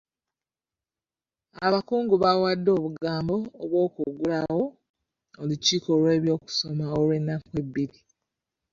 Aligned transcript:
Abakungu 1.65 2.15
bawadde 2.23 2.69
obugambo 2.77 3.35
obuggulawo 3.63 4.63
olukiiko 5.41 5.89
lw'ebyokusoma 6.01 6.85
olw'ennaku 6.97 7.49
ebbiri. 7.61 7.99